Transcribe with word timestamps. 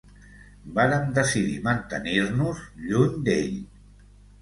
Vàrem 0.77 1.05
decidir 1.19 1.61
mantenir-nos 1.69 2.67
lluny 2.89 3.25
d'ell. 3.29 3.65